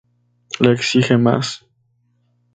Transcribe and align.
Le 0.61 0.71
exige 0.73 1.15
más. 1.27 1.53